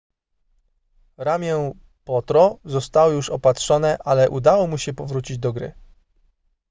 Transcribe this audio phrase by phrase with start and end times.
[1.17, 1.71] ramię
[2.05, 5.71] potro zostało już opatrzone ale udało mu się powrócić do gry